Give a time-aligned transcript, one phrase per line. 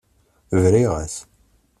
[0.63, 1.15] Briɣ-as.